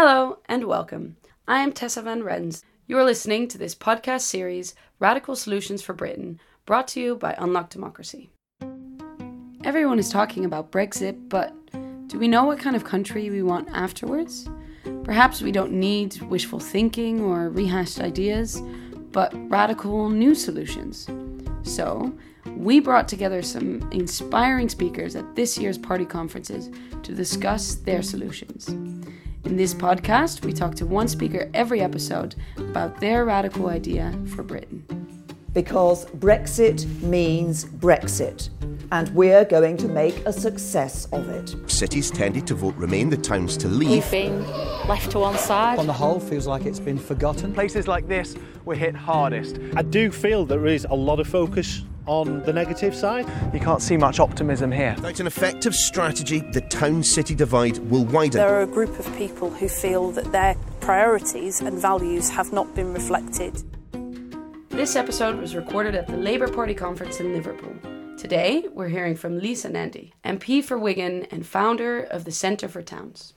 Hello 0.00 0.38
and 0.46 0.62
welcome. 0.62 1.16
I 1.48 1.58
am 1.58 1.72
Tessa 1.72 2.02
Van 2.02 2.22
Rens. 2.22 2.62
You 2.86 2.96
are 2.98 3.04
listening 3.04 3.48
to 3.48 3.58
this 3.58 3.74
podcast 3.74 4.20
series, 4.20 4.76
Radical 5.00 5.34
Solutions 5.34 5.82
for 5.82 5.92
Britain, 5.92 6.38
brought 6.66 6.86
to 6.88 7.00
you 7.00 7.16
by 7.16 7.34
Unlock 7.36 7.70
Democracy. 7.70 8.30
Everyone 9.64 9.98
is 9.98 10.08
talking 10.08 10.44
about 10.44 10.70
Brexit, 10.70 11.28
but 11.28 11.52
do 12.06 12.16
we 12.16 12.28
know 12.28 12.44
what 12.44 12.60
kind 12.60 12.76
of 12.76 12.84
country 12.84 13.28
we 13.28 13.42
want 13.42 13.68
afterwards? 13.72 14.48
Perhaps 15.02 15.42
we 15.42 15.50
don't 15.50 15.72
need 15.72 16.22
wishful 16.22 16.60
thinking 16.60 17.20
or 17.20 17.50
rehashed 17.50 17.98
ideas, 17.98 18.62
but 19.10 19.34
radical 19.50 20.10
new 20.10 20.32
solutions. 20.36 21.08
So, 21.64 22.16
we 22.56 22.78
brought 22.78 23.08
together 23.08 23.42
some 23.42 23.90
inspiring 23.90 24.68
speakers 24.68 25.16
at 25.16 25.34
this 25.34 25.58
year's 25.58 25.76
party 25.76 26.04
conferences 26.04 26.70
to 27.02 27.16
discuss 27.16 27.74
their 27.74 28.02
solutions. 28.02 28.70
In 29.48 29.56
this 29.56 29.72
podcast, 29.72 30.44
we 30.44 30.52
talk 30.52 30.74
to 30.74 30.84
one 30.84 31.08
speaker 31.08 31.50
every 31.54 31.80
episode 31.80 32.34
about 32.58 33.00
their 33.00 33.24
radical 33.24 33.70
idea 33.70 34.12
for 34.26 34.42
Britain. 34.42 34.84
Because 35.54 36.04
Brexit 36.04 36.86
means 37.00 37.64
Brexit, 37.64 38.50
and 38.92 39.08
we're 39.14 39.46
going 39.46 39.78
to 39.78 39.88
make 39.88 40.18
a 40.26 40.34
success 40.34 41.06
of 41.12 41.26
it. 41.30 41.56
Cities 41.66 42.10
tended 42.10 42.46
to 42.46 42.54
vote 42.54 42.74
Remain, 42.76 43.08
the 43.08 43.16
towns 43.16 43.56
to 43.56 43.68
leave. 43.68 43.88
We've 43.88 44.10
been 44.10 44.46
left 44.86 45.12
to 45.12 45.20
one 45.20 45.38
side. 45.38 45.78
On 45.78 45.86
the 45.86 45.94
whole, 45.94 46.20
feels 46.20 46.46
like 46.46 46.66
it's 46.66 46.78
been 46.78 46.98
forgotten. 46.98 47.54
Places 47.54 47.88
like 47.88 48.06
this 48.06 48.36
were 48.66 48.74
hit 48.74 48.94
hardest. 48.94 49.58
I 49.74 49.80
do 49.80 50.12
feel 50.12 50.44
there 50.44 50.66
is 50.66 50.86
a 50.90 50.94
lot 50.94 51.20
of 51.20 51.26
focus 51.26 51.84
on 52.08 52.42
the 52.42 52.52
negative 52.52 52.94
side. 52.94 53.26
You 53.54 53.60
can't 53.60 53.82
see 53.82 53.96
much 53.96 54.18
optimism 54.18 54.72
here. 54.72 54.94
Without 54.96 55.20
an 55.20 55.26
effective 55.26 55.74
strategy, 55.74 56.40
the 56.40 56.62
town 56.62 57.02
city 57.02 57.34
divide 57.34 57.78
will 57.90 58.04
widen. 58.06 58.38
There 58.38 58.54
are 58.54 58.62
a 58.62 58.66
group 58.66 58.98
of 58.98 59.16
people 59.16 59.50
who 59.50 59.68
feel 59.68 60.10
that 60.12 60.32
their 60.32 60.56
priorities 60.80 61.60
and 61.60 61.78
values 61.78 62.30
have 62.30 62.52
not 62.52 62.74
been 62.74 62.92
reflected. 62.92 63.62
This 64.70 64.96
episode 64.96 65.38
was 65.38 65.54
recorded 65.54 65.94
at 65.94 66.06
the 66.06 66.16
Labour 66.16 66.48
Party 66.48 66.74
conference 66.74 67.20
in 67.20 67.32
Liverpool. 67.32 67.74
Today, 68.16 68.64
we're 68.72 68.88
hearing 68.88 69.16
from 69.16 69.38
Lisa 69.38 69.68
Nandy, 69.68 70.12
MP 70.24 70.62
for 70.64 70.78
Wigan 70.78 71.24
and 71.30 71.46
founder 71.46 72.00
of 72.00 72.24
the 72.24 72.32
Centre 72.32 72.68
for 72.68 72.82
Towns. 72.82 73.34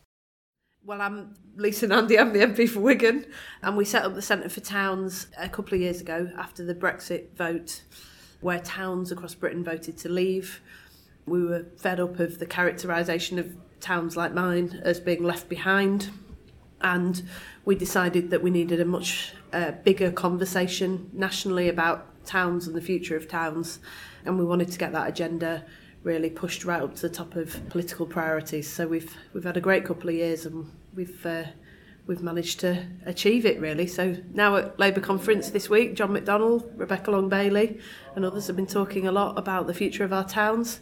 Well, 0.83 1.01
I'm 1.01 1.35
Lisa 1.55 1.87
Nandy, 1.87 2.17
I'm 2.17 2.33
the 2.33 2.39
MP 2.39 2.67
for 2.67 2.79
Wigan, 2.79 3.25
and 3.61 3.77
we 3.77 3.85
set 3.85 4.03
up 4.03 4.15
the 4.15 4.21
Centre 4.21 4.49
for 4.49 4.59
Towns 4.59 5.27
a 5.37 5.49
couple 5.49 5.75
of 5.75 5.81
years 5.81 6.01
ago 6.01 6.31
after 6.37 6.65
the 6.65 6.73
Brexit 6.73 7.35
vote 7.35 7.83
where 8.41 8.59
towns 8.59 9.11
across 9.11 9.33
Britain 9.35 9.63
voted 9.63 9.97
to 9.99 10.09
leave. 10.09 10.61
We 11.25 11.43
were 11.45 11.65
fed 11.77 11.99
up 11.99 12.19
of 12.19 12.39
the 12.39 12.45
characterisation 12.45 13.39
of 13.39 13.55
towns 13.79 14.17
like 14.17 14.33
mine 14.33 14.81
as 14.83 14.99
being 14.99 15.23
left 15.23 15.47
behind, 15.47 16.09
and 16.81 17.23
we 17.63 17.75
decided 17.75 18.31
that 18.31 18.41
we 18.41 18.49
needed 18.49 18.79
a 18.79 18.85
much 18.85 19.33
uh, 19.53 19.71
bigger 19.83 20.11
conversation 20.11 21.09
nationally 21.13 21.69
about 21.69 22.25
towns 22.25 22.67
and 22.67 22.75
the 22.75 22.81
future 22.81 23.15
of 23.15 23.27
towns, 23.27 23.79
and 24.25 24.37
we 24.37 24.45
wanted 24.45 24.71
to 24.71 24.77
get 24.77 24.91
that 24.91 25.07
agenda 25.07 25.63
really 26.03 26.29
pushed 26.29 26.65
right 26.65 26.81
up 26.81 26.95
to 26.95 27.03
the 27.03 27.09
top 27.09 27.35
of 27.35 27.69
political 27.69 28.05
priorities. 28.05 28.67
So 28.67 28.87
we've 28.87 29.15
we've 29.33 29.43
had 29.43 29.57
a 29.57 29.61
great 29.61 29.85
couple 29.85 30.09
of 30.09 30.15
years, 30.15 30.45
and 30.45 30.71
we've 30.95 31.25
uh, 31.25 31.43
we've 32.07 32.21
managed 32.21 32.59
to 32.61 32.85
achieve 33.05 33.45
it 33.45 33.59
really. 33.59 33.87
So 33.87 34.17
now 34.33 34.55
at 34.57 34.79
Labour 34.79 35.01
conference 35.01 35.49
this 35.49 35.69
week, 35.69 35.95
John 35.95 36.09
McDonnell, 36.09 36.69
Rebecca 36.75 37.11
Long 37.11 37.29
Bailey, 37.29 37.79
and 38.15 38.25
others 38.25 38.47
have 38.47 38.55
been 38.55 38.67
talking 38.67 39.07
a 39.07 39.11
lot 39.11 39.37
about 39.37 39.67
the 39.67 39.73
future 39.73 40.03
of 40.03 40.13
our 40.13 40.27
towns. 40.27 40.81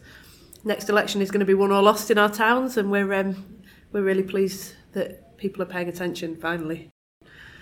Next 0.64 0.90
election 0.90 1.22
is 1.22 1.32
going 1.32 1.40
to 1.40 1.46
be 1.46 1.54
won 1.54 1.72
or 1.72 1.82
lost 1.82 2.12
in 2.12 2.18
our 2.18 2.30
towns, 2.30 2.78
and 2.78 2.92
we're 2.92 3.14
um, 3.14 3.46
we're 3.92 4.04
really 4.04 4.24
pleased 4.24 4.74
that 4.94 5.38
people 5.38 5.62
are 5.62 5.66
paying 5.66 5.88
attention 5.88 6.36
finally. 6.36 6.90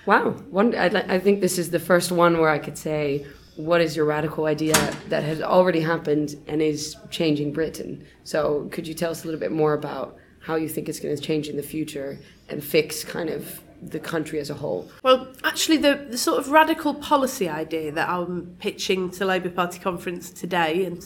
Wow, 0.05 0.31
one, 0.49 0.73
I, 0.73 0.85
I 1.15 1.19
think 1.19 1.41
this 1.41 1.57
is 1.57 1.69
the 1.69 1.79
first 1.79 2.11
one 2.11 2.37
where 2.39 2.49
I 2.49 2.59
could 2.59 2.77
say, 2.77 3.27
what 3.57 3.81
is 3.81 3.95
your 3.95 4.05
radical 4.05 4.45
idea 4.45 4.73
that 5.09 5.23
has 5.23 5.41
already 5.41 5.81
happened 5.81 6.35
and 6.47 6.61
is 6.61 6.95
changing 7.09 7.51
Britain? 7.51 8.05
So, 8.23 8.69
could 8.71 8.87
you 8.87 8.93
tell 8.93 9.11
us 9.11 9.23
a 9.23 9.27
little 9.27 9.39
bit 9.39 9.51
more 9.51 9.73
about 9.73 10.17
how 10.41 10.55
you 10.55 10.69
think 10.69 10.89
it's 10.89 10.99
going 10.99 11.15
to 11.15 11.21
change 11.21 11.47
in 11.47 11.57
the 11.57 11.63
future 11.63 12.19
and 12.49 12.63
fix 12.63 13.03
kind 13.03 13.29
of 13.29 13.61
the 13.81 13.99
country 13.99 14.39
as 14.39 14.49
a 14.49 14.53
whole? 14.53 14.89
Well, 15.03 15.27
actually, 15.43 15.77
the, 15.77 16.07
the 16.09 16.17
sort 16.17 16.39
of 16.39 16.49
radical 16.49 16.93
policy 16.93 17.49
idea 17.49 17.91
that 17.91 18.09
I'm 18.09 18.55
pitching 18.59 19.09
to 19.11 19.25
Labour 19.25 19.49
Party 19.49 19.79
conference 19.79 20.29
today, 20.29 20.85
and 20.85 21.03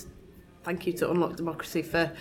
thank 0.64 0.88
you 0.88 0.94
to 0.94 1.09
Unlock 1.09 1.36
Democracy 1.36 1.81
for 1.81 2.12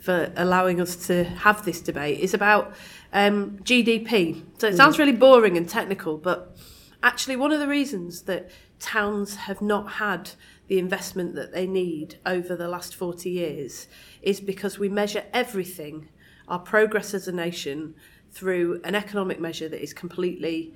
for 0.00 0.32
allowing 0.36 0.80
us 0.80 0.96
to 1.08 1.24
have 1.24 1.62
this 1.66 1.82
debate, 1.82 2.20
is 2.20 2.32
about 2.32 2.72
um, 3.12 3.58
GDP. 3.58 4.42
So 4.58 4.68
it 4.68 4.74
sounds 4.74 4.98
really 4.98 5.12
boring 5.12 5.58
and 5.58 5.68
technical, 5.68 6.16
but 6.16 6.56
actually, 7.02 7.36
one 7.36 7.52
of 7.52 7.60
the 7.60 7.68
reasons 7.68 8.22
that 8.22 8.50
towns 8.78 9.36
have 9.36 9.60
not 9.60 9.92
had 9.92 10.30
the 10.68 10.78
investment 10.78 11.34
that 11.34 11.52
they 11.52 11.66
need 11.66 12.16
over 12.24 12.56
the 12.56 12.68
last 12.68 12.94
40 12.94 13.28
years 13.28 13.88
is 14.22 14.40
because 14.40 14.78
we 14.78 14.88
measure 14.88 15.24
everything, 15.32 16.08
our 16.50 16.58
progress 16.58 17.14
as 17.14 17.28
a 17.28 17.32
nation, 17.32 17.94
through 18.32 18.80
an 18.84 18.94
economic 18.94 19.40
measure 19.40 19.68
that 19.68 19.82
is 19.82 19.92
completely 19.92 20.74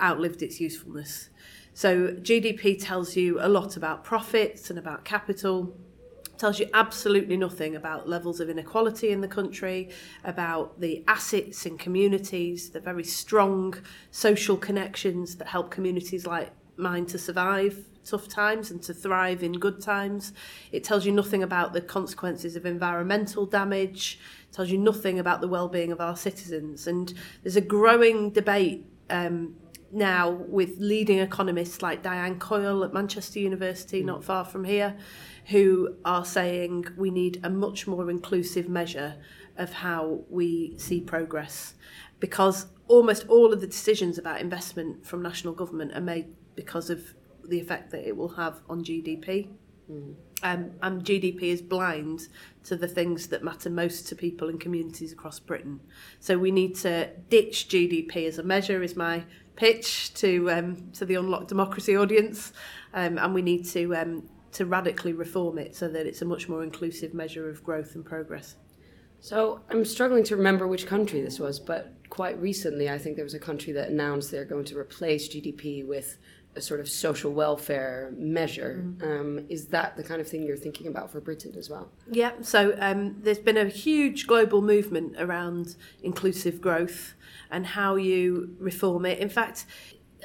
outlived 0.00 0.42
its 0.42 0.60
usefulness. 0.60 1.28
So 1.74 2.08
GDP 2.08 2.82
tells 2.82 3.16
you 3.16 3.38
a 3.40 3.48
lot 3.48 3.76
about 3.76 4.04
profits 4.04 4.70
and 4.70 4.78
about 4.78 5.04
capital, 5.04 5.76
tells 6.38 6.58
you 6.58 6.68
absolutely 6.74 7.36
nothing 7.36 7.76
about 7.76 8.08
levels 8.08 8.40
of 8.40 8.48
inequality 8.48 9.10
in 9.10 9.20
the 9.20 9.28
country, 9.28 9.90
about 10.24 10.80
the 10.80 11.04
assets 11.08 11.66
in 11.66 11.78
communities, 11.78 12.70
the 12.70 12.80
very 12.80 13.04
strong 13.04 13.74
social 14.10 14.56
connections 14.56 15.36
that 15.36 15.48
help 15.48 15.70
communities 15.70 16.26
like 16.26 16.50
mine 16.76 17.06
to 17.06 17.18
survive 17.18 17.84
tough 18.04 18.28
times 18.28 18.70
and 18.70 18.82
to 18.82 18.92
thrive 18.92 19.42
in 19.42 19.52
good 19.52 19.80
times. 19.80 20.32
It 20.72 20.84
tells 20.84 21.06
you 21.06 21.12
nothing 21.12 21.42
about 21.42 21.72
the 21.72 21.80
consequences 21.80 22.56
of 22.56 22.66
environmental 22.66 23.46
damage, 23.46 24.18
tells 24.54 24.70
you 24.70 24.78
nothing 24.78 25.18
about 25.18 25.40
the 25.40 25.48
well-being 25.48 25.92
of 25.92 26.00
our 26.00 26.16
citizens. 26.16 26.86
And 26.86 27.12
there's 27.42 27.56
a 27.56 27.60
growing 27.60 28.30
debate 28.30 28.86
um, 29.10 29.56
now 29.90 30.30
with 30.30 30.78
leading 30.78 31.18
economists 31.18 31.82
like 31.82 32.02
Diane 32.02 32.38
Coyle 32.38 32.84
at 32.84 32.94
Manchester 32.94 33.40
University, 33.40 34.02
not 34.02 34.24
far 34.24 34.44
from 34.44 34.64
here, 34.64 34.96
who 35.46 35.96
are 36.04 36.24
saying 36.24 36.86
we 36.96 37.10
need 37.10 37.40
a 37.42 37.50
much 37.50 37.86
more 37.86 38.08
inclusive 38.10 38.68
measure 38.68 39.16
of 39.56 39.72
how 39.72 40.20
we 40.30 40.76
see 40.78 41.00
progress 41.00 41.74
because 42.20 42.66
almost 42.88 43.28
all 43.28 43.52
of 43.52 43.60
the 43.60 43.66
decisions 43.66 44.18
about 44.18 44.40
investment 44.40 45.04
from 45.04 45.22
national 45.22 45.52
government 45.52 45.92
are 45.94 46.00
made 46.00 46.26
because 46.54 46.90
of 46.90 47.14
the 47.46 47.60
effect 47.60 47.90
that 47.90 48.06
it 48.06 48.16
will 48.16 48.30
have 48.30 48.60
on 48.68 48.82
GDP. 48.82 49.48
Mm. 49.90 50.14
Um, 50.42 50.72
and 50.82 51.02
GDP 51.04 51.44
is 51.44 51.62
blind 51.62 52.28
to 52.64 52.76
the 52.76 52.88
things 52.88 53.28
that 53.28 53.42
matter 53.42 53.70
most 53.70 54.08
to 54.08 54.16
people 54.16 54.48
and 54.48 54.60
communities 54.60 55.12
across 55.12 55.38
Britain. 55.38 55.80
So 56.20 56.36
we 56.36 56.50
need 56.50 56.74
to 56.76 57.10
ditch 57.30 57.68
GDP 57.68 58.26
as 58.26 58.38
a 58.38 58.42
measure, 58.42 58.82
is 58.82 58.96
my 58.96 59.24
pitch 59.56 60.12
to 60.14 60.50
um, 60.50 60.90
to 60.92 61.04
the 61.04 61.14
Unlocked 61.14 61.48
Democracy 61.48 61.96
audience, 61.96 62.52
um, 62.92 63.18
and 63.18 63.34
we 63.34 63.42
need 63.42 63.64
to 63.66 63.94
um, 63.94 64.28
to 64.52 64.66
radically 64.66 65.12
reform 65.12 65.58
it 65.58 65.76
so 65.76 65.88
that 65.88 66.06
it's 66.06 66.22
a 66.22 66.24
much 66.24 66.48
more 66.48 66.62
inclusive 66.62 67.14
measure 67.14 67.48
of 67.48 67.62
growth 67.62 67.94
and 67.94 68.04
progress. 68.04 68.56
So 69.20 69.62
I'm 69.70 69.84
struggling 69.84 70.22
to 70.24 70.36
remember 70.36 70.66
which 70.66 70.86
country 70.86 71.22
this 71.22 71.38
was, 71.40 71.58
but 71.58 71.94
quite 72.10 72.38
recently 72.40 72.90
I 72.90 72.98
think 72.98 73.16
there 73.16 73.24
was 73.24 73.34
a 73.34 73.38
country 73.38 73.72
that 73.72 73.88
announced 73.88 74.30
they're 74.30 74.44
going 74.44 74.66
to 74.66 74.78
replace 74.78 75.28
GDP 75.28 75.86
with 75.86 76.18
a 76.56 76.60
sort 76.60 76.80
of 76.80 76.88
social 76.88 77.32
welfare 77.32 78.12
measure. 78.16 78.84
Mm. 78.84 79.02
Um, 79.02 79.46
is 79.48 79.66
that 79.68 79.96
the 79.96 80.02
kind 80.02 80.20
of 80.20 80.28
thing 80.28 80.42
you're 80.42 80.56
thinking 80.56 80.86
about 80.86 81.10
for 81.10 81.20
Britain 81.20 81.54
as 81.56 81.68
well? 81.68 81.90
Yeah, 82.10 82.32
so 82.42 82.76
um, 82.78 83.16
there's 83.20 83.38
been 83.38 83.56
a 83.56 83.66
huge 83.66 84.26
global 84.26 84.62
movement 84.62 85.16
around 85.18 85.76
inclusive 86.02 86.60
growth 86.60 87.14
and 87.50 87.66
how 87.66 87.96
you 87.96 88.56
reform 88.58 89.06
it. 89.06 89.18
In 89.18 89.28
fact, 89.28 89.66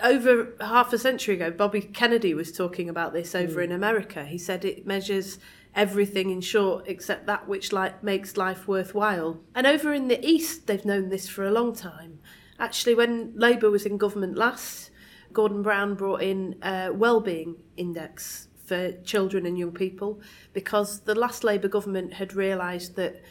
over 0.03 0.53
half 0.61 0.93
a 0.93 0.97
century 0.97 1.35
ago, 1.35 1.51
Bobby 1.51 1.81
Kennedy 1.81 2.33
was 2.33 2.51
talking 2.51 2.89
about 2.89 3.13
this 3.13 3.35
over 3.35 3.59
mm. 3.59 3.65
in 3.65 3.71
America. 3.71 4.25
He 4.25 4.37
said 4.37 4.65
it 4.65 4.85
measures 4.85 5.39
everything 5.75 6.29
in 6.29 6.41
short 6.41 6.85
except 6.87 7.25
that 7.27 7.47
which 7.47 7.71
like 7.71 8.03
makes 8.03 8.37
life 8.37 8.67
worthwhile. 8.67 9.39
And 9.53 9.67
over 9.67 9.93
in 9.93 10.07
the 10.07 10.23
East, 10.25 10.67
they've 10.67 10.85
known 10.85 11.09
this 11.09 11.27
for 11.27 11.45
a 11.45 11.51
long 11.51 11.75
time. 11.75 12.19
Actually, 12.59 12.95
when 12.95 13.33
Labour 13.35 13.69
was 13.69 13.85
in 13.85 13.97
government 13.97 14.37
last, 14.37 14.91
Gordon 15.33 15.61
Brown 15.61 15.95
brought 15.95 16.21
in 16.21 16.55
a 16.63 16.91
well-being 16.91 17.55
index 17.77 18.47
for 18.65 18.91
children 19.03 19.45
and 19.45 19.57
young 19.57 19.71
people 19.71 20.21
because 20.53 21.01
the 21.01 21.15
last 21.15 21.43
Labour 21.43 21.67
government 21.67 22.13
had 22.13 22.33
realised 22.33 22.95
that 22.95 23.21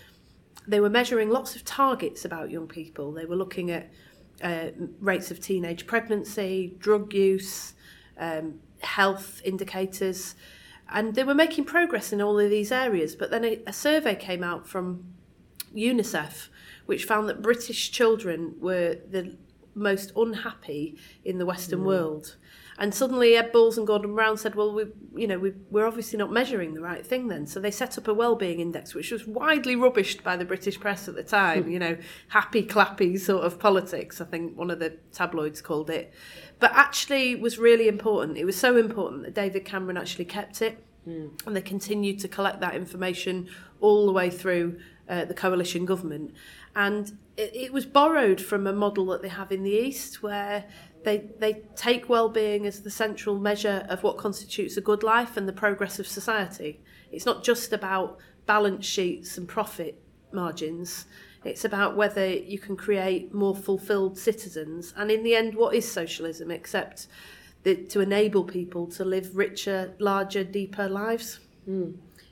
they 0.67 0.81
were 0.81 0.91
measuring 0.91 1.31
lots 1.31 1.57
of 1.57 1.65
targets 1.65 2.25
about 2.25 2.51
young 2.51 2.67
people. 2.69 3.13
They 3.13 3.25
were 3.25 3.37
looking 3.37 3.71
at 3.71 3.91
uh, 4.43 4.69
rates 5.01 5.31
of 5.31 5.41
teenage 5.41 5.87
pregnancy, 5.87 6.77
drug 6.79 7.15
use, 7.15 7.75
um, 8.19 8.61
health 8.81 9.41
indicators, 9.45 10.35
and 10.91 11.15
they 11.15 11.25
were 11.25 11.35
making 11.35 11.65
progress 11.65 12.13
in 12.13 12.21
all 12.21 12.39
of 12.39 12.51
these 12.51 12.73
areas. 12.73 13.15
But 13.15 13.31
then 13.31 13.45
a, 13.45 13.63
a 13.67 13.73
survey 13.73 14.15
came 14.15 14.43
out 14.43 14.67
from 14.67 15.05
UNICEF, 15.75 16.49
which 16.87 17.05
found 17.05 17.29
that 17.29 17.43
British 17.43 17.91
children 17.91 18.55
were 18.61 18.99
the 19.09 19.37
most 19.79 20.13
unhappy 20.17 20.99
in 21.25 21.39
the 21.39 21.47
Western 21.47 21.81
hmm. 21.81 21.87
world. 21.87 22.37
And 22.81 22.95
suddenly 22.95 23.35
Ed 23.35 23.51
Balls 23.51 23.77
and 23.77 23.87
Gordon 23.87 24.15
Brown 24.15 24.37
said, 24.37 24.55
well, 24.55 24.73
we, 24.73 24.85
you 25.17 25.27
know, 25.27 25.39
we, 25.39 25.53
we're 25.69 25.87
obviously 25.87 26.17
not 26.17 26.31
measuring 26.31 26.75
the 26.75 26.81
right 26.81 27.05
thing 27.05 27.27
then. 27.27 27.45
So 27.47 27.59
they 27.59 27.73
set 27.73 27.99
up 27.99 28.07
a 28.07 28.15
well-being 28.15 28.61
index, 28.61 28.95
which 28.95 29.11
was 29.11 29.27
widely 29.27 29.75
rubbished 29.75 30.23
by 30.23 30.37
the 30.37 30.45
British 30.45 30.79
press 30.79 31.09
at 31.09 31.17
the 31.17 31.25
time, 31.25 31.65
hmm. 31.65 31.71
you 31.71 31.79
know, 31.81 31.97
happy 32.29 32.63
clappy 32.63 33.19
sort 33.19 33.45
of 33.45 33.59
politics, 33.59 34.21
I 34.21 34.27
think 34.27 34.57
one 34.57 34.71
of 34.71 34.79
the 34.79 34.97
tabloids 35.13 35.61
called 35.61 35.91
it. 35.91 36.15
But 36.61 36.71
actually 36.73 37.35
was 37.35 37.59
really 37.59 37.89
important. 37.89 38.39
It 38.39 38.45
was 38.45 38.57
so 38.57 38.77
important 38.77 39.25
that 39.25 39.35
David 39.35 39.65
Cameron 39.65 39.97
actually 39.97 40.27
kept 40.27 40.63
it. 40.63 40.85
Hmm. 41.05 41.29
And 41.47 41.57
they 41.57 41.63
continued 41.63 42.21
to 42.21 42.29
collect 42.29 42.61
that 42.61 42.75
information 42.75 43.49
all 43.81 44.07
the 44.07 44.13
way 44.13 44.31
through 44.31 44.79
uh, 45.09 45.25
the 45.25 45.35
coalition 45.35 45.85
government. 45.85 46.35
And 46.77 47.19
it, 47.37 47.55
it 47.55 47.73
was 47.73 47.87
borrowed 47.87 48.41
from 48.41 48.67
a 48.67 48.73
model 48.73 49.07
that 49.07 49.23
they 49.23 49.29
have 49.29 49.51
in 49.51 49.63
the 49.63 49.71
East 49.71 50.23
where 50.23 50.65
they, 51.05 51.31
they 51.39 51.63
take 51.77 52.09
well-being 52.09 52.67
as 52.67 52.83
the 52.83 52.91
central 52.91 53.39
measure 53.39 53.87
of 53.89 54.03
what 54.03 54.19
constitutes 54.19 54.77
a 54.77 54.81
good 54.81 55.03
life 55.03 55.37
and 55.37 55.49
the 55.49 55.53
progress 55.53 55.99
of 55.99 56.07
society. 56.07 56.81
It's 57.11 57.27
not 57.27 57.45
just 57.45 57.73
about 57.73 58.19
balance 58.47 58.85
sheets 58.85 59.39
and 59.39 59.49
profit 59.49 60.01
margins. 60.33 61.07
It's 61.45 61.65
about 61.65 61.97
whether 61.97 62.27
you 62.27 62.59
can 62.59 62.77
create 62.77 63.33
more 63.33 63.55
fulfilled 63.55 64.19
citizens. 64.19 64.93
And 64.97 65.11
in 65.11 65.23
the 65.23 65.35
end, 65.35 65.55
what 65.55 65.75
is 65.75 65.91
socialism 65.91 66.51
except 66.51 67.07
the, 67.63 67.77
to 67.77 68.01
enable 68.01 68.45
people 68.45 68.87
to 68.89 69.05
live 69.05 69.37
richer, 69.37 69.95
larger, 69.99 70.45
deeper 70.45 70.89
lives? 70.89 71.41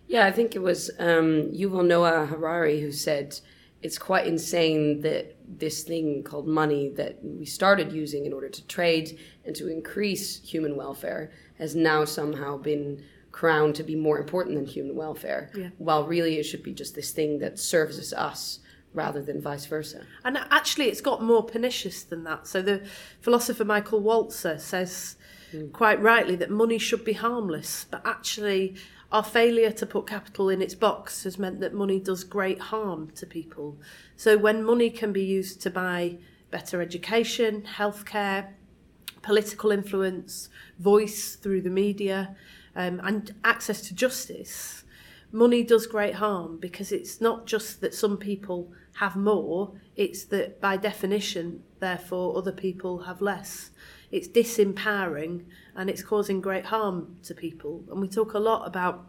Yeah, 0.09 0.27
I 0.27 0.33
think 0.33 0.55
it 0.55 0.61
was 0.63 0.91
um, 0.99 1.51
Yuval 1.53 1.87
Noah 1.87 2.27
Harari 2.27 2.81
who 2.81 2.93
said 2.93 3.39
it's 3.83 3.99
quite 3.99 4.27
insane 4.27 5.01
that 5.03 5.37
this 5.47 5.83
thing 5.83 6.23
called 6.23 6.47
money 6.47 6.91
that 6.97 7.19
we 7.23 7.45
started 7.45 7.93
using 7.93 8.25
in 8.27 8.33
order 8.33 8.49
to 8.49 8.67
trade 8.67 9.19
and 9.45 9.55
to 9.57 9.69
increase 9.69 10.41
human 10.43 10.77
welfare 10.77 11.31
has 11.59 11.75
now 11.75 12.05
somehow 12.05 12.57
been 12.57 13.03
crowned 13.33 13.75
to 13.75 13.83
be 13.83 13.95
more 13.95 14.19
important 14.19 14.57
than 14.57 14.65
human 14.65 14.97
welfare, 14.97 15.51
Yeah. 15.55 15.69
while 15.79 16.07
really 16.07 16.39
it 16.39 16.45
should 16.45 16.63
be 16.63 16.73
just 16.73 16.95
this 16.95 17.11
thing 17.11 17.39
that 17.41 17.59
serves 17.59 18.13
us 18.13 18.61
rather 18.95 19.21
than 19.21 19.43
vice 19.43 19.67
versa. 19.67 20.07
And 20.25 20.39
actually, 20.51 20.87
it's 20.87 21.03
got 21.03 21.23
more 21.23 21.43
pernicious 21.45 22.03
than 22.03 22.25
that. 22.25 22.47
So 22.47 22.63
the 22.63 22.81
philosopher 23.21 23.65
Michael 23.65 24.01
Walzer 24.01 24.59
says 24.59 25.17
quite 25.75 26.01
rightly 26.01 26.35
that 26.37 26.51
money 26.51 26.79
should 26.79 27.05
be 27.05 27.13
harmless, 27.13 27.85
but 27.91 28.01
actually, 28.07 28.75
our 29.17 29.25
failure 29.25 29.71
to 29.71 29.87
put 29.87 30.07
capital 30.07 30.51
in 30.51 30.61
its 30.61 30.75
box 30.75 31.25
has 31.25 31.39
meant 31.39 31.59
that 31.59 31.73
money 31.73 31.99
does 31.99 32.23
great 32.23 32.61
harm 32.61 33.11
to 33.13 33.25
people. 33.25 33.79
So 34.15 34.37
when 34.37 34.63
money 34.63 34.91
can 34.91 35.11
be 35.11 35.25
used 35.25 35.63
to 35.63 35.71
buy 35.71 36.19
better 36.51 36.83
education, 36.83 37.63
healthcare, 37.63 38.49
political 39.23 39.71
influence, 39.71 40.51
voice 40.79 41.35
through 41.35 41.63
the 41.63 41.71
media, 41.71 42.37
um, 42.75 43.01
and 43.03 43.35
access 43.43 43.81
to 43.89 43.95
justice, 43.95 44.85
money 45.33 45.65
does 45.65 45.87
great 45.87 46.17
harm 46.17 46.59
because 46.59 46.93
it's 46.93 47.19
not 47.19 47.47
just 47.47 47.81
that 47.81 47.95
some 47.95 48.19
people 48.19 48.71
have 48.97 49.17
more, 49.17 49.73
it's 49.97 50.25
that 50.25 50.61
by 50.61 50.77
definition, 50.77 51.63
therefore, 51.81 52.37
other 52.37 52.53
people 52.53 53.05
have 53.05 53.23
less. 53.23 53.71
It's 54.11 54.29
disempowering 54.29 55.45
and 55.75 55.91
it's 55.91 56.03
causing 56.03 56.41
great 56.41 56.67
harm 56.67 57.17
to 57.25 57.35
people. 57.35 57.85
And 57.91 58.01
we 58.01 58.09
talk 58.09 58.35
a 58.35 58.39
lot 58.39 58.67
about 58.67 59.07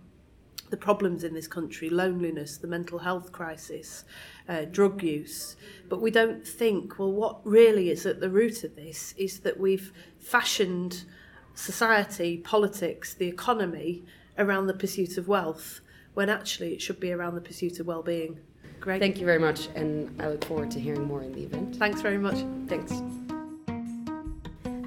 the 0.69 0.77
problems 0.77 1.23
in 1.23 1.33
this 1.33 1.47
country 1.47 1.89
loneliness, 1.89 2.57
the 2.57 2.67
mental 2.67 2.99
health 2.99 3.31
crisis, 3.31 4.03
uh, 4.49 4.65
drug 4.65 5.01
use. 5.01 5.55
But 5.87 6.01
we 6.01 6.11
don't 6.11 6.45
think, 6.45 6.99
well, 6.99 7.11
what 7.11 7.45
really 7.45 7.89
is 7.89 8.05
at 8.05 8.19
the 8.19 8.29
root 8.29 8.63
of 8.63 8.75
this 8.75 9.13
is 9.17 9.39
that 9.39 9.59
we've 9.59 9.93
fashioned 10.19 11.05
society, 11.53 12.37
politics, 12.37 13.13
the 13.13 13.27
economy 13.27 14.03
around 14.37 14.67
the 14.67 14.73
pursuit 14.73 15.17
of 15.17 15.27
wealth, 15.27 15.81
when 16.13 16.29
actually 16.29 16.73
it 16.73 16.81
should 16.81 16.99
be 16.99 17.11
around 17.11 17.35
the 17.35 17.41
pursuit 17.41 17.79
of 17.79 17.87
well 17.87 18.03
being. 18.03 18.39
Great. 18.79 18.99
Thank 18.99 19.19
you 19.19 19.25
very 19.25 19.39
much, 19.39 19.69
and 19.75 20.21
I 20.21 20.29
look 20.29 20.45
forward 20.45 20.69
to 20.71 20.79
hearing 20.79 21.05
more 21.05 21.23
in 21.23 21.33
the 21.33 21.43
event. 21.43 21.75
Thanks 21.77 22.01
very 22.01 22.17
much. 22.17 22.45
Thanks. 22.67 23.01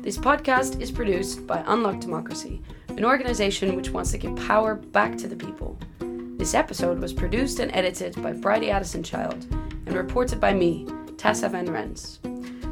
This 0.03 0.17
podcast 0.17 0.81
is 0.81 0.91
produced 0.91 1.47
by 1.47 1.63
Unlock 1.67 2.01
Democracy, 2.01 2.63
an 2.89 3.05
organization 3.05 3.77
which 3.77 3.91
wants 3.91 4.11
to 4.13 4.19
give 4.19 4.35
power 4.35 4.77
back 4.77 5.19
to 5.19 5.29
the 5.29 5.37
people. 5.37 5.79
This 6.39 6.55
episode 6.55 6.99
was 6.99 7.13
produced 7.13 7.61
and 7.61 7.71
edited 7.75 8.21
by 8.23 8.33
Bridie 8.33 8.71
Addison 8.71 9.03
Child 9.03 9.47
and 9.85 9.95
reported 9.95 10.41
by 10.41 10.55
me, 10.55 10.89
Tessa 11.19 11.51
Van 11.51 11.71
Rens. 11.71 12.19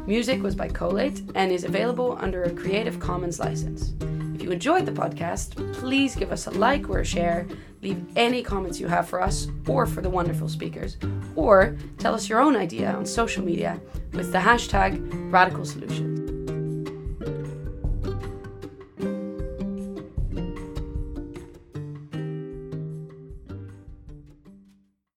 Music 0.07 0.41
was 0.41 0.55
by 0.55 0.69
Collate 0.69 1.21
and 1.35 1.51
is 1.51 1.65
available 1.65 2.17
under 2.19 2.45
a 2.45 2.51
Creative 2.51 2.99
Commons 2.99 3.39
license. 3.39 3.93
If 4.33 4.41
you 4.41 4.49
enjoyed 4.49 4.87
the 4.87 4.91
podcast, 4.91 5.73
please 5.75 6.15
give 6.15 6.31
us 6.31 6.47
a 6.47 6.51
like 6.51 6.89
or 6.89 7.01
a 7.01 7.05
share, 7.05 7.47
leave 7.83 8.03
any 8.15 8.41
comments 8.41 8.79
you 8.79 8.87
have 8.87 9.07
for 9.07 9.21
us 9.21 9.47
or 9.67 9.85
for 9.85 10.01
the 10.01 10.09
wonderful 10.09 10.49
speakers, 10.49 10.97
or 11.35 11.77
tell 11.99 12.15
us 12.15 12.27
your 12.27 12.39
own 12.41 12.55
idea 12.55 12.91
on 12.91 13.05
social 13.05 13.45
media 13.45 13.79
with 14.13 14.31
the 14.31 14.39
hashtag 14.39 15.31
Radical 15.31 15.63
Solutions. 15.63 16.18